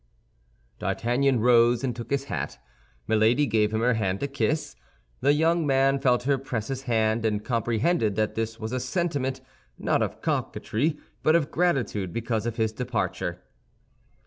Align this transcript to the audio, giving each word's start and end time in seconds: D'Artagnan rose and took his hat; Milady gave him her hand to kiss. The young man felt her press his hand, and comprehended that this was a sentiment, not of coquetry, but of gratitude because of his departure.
D'Artagnan 0.79 1.41
rose 1.41 1.83
and 1.83 1.95
took 1.95 2.09
his 2.09 2.23
hat; 2.23 2.57
Milady 3.07 3.45
gave 3.45 3.71
him 3.71 3.81
her 3.81 3.93
hand 3.93 4.19
to 4.21 4.27
kiss. 4.27 4.75
The 5.19 5.31
young 5.31 5.67
man 5.67 5.99
felt 5.99 6.23
her 6.23 6.39
press 6.39 6.69
his 6.69 6.81
hand, 6.89 7.23
and 7.23 7.45
comprehended 7.45 8.15
that 8.15 8.33
this 8.33 8.59
was 8.59 8.71
a 8.71 8.79
sentiment, 8.79 9.41
not 9.77 10.01
of 10.01 10.19
coquetry, 10.19 10.97
but 11.21 11.35
of 11.35 11.51
gratitude 11.51 12.11
because 12.13 12.47
of 12.47 12.55
his 12.55 12.71
departure. 12.73 13.43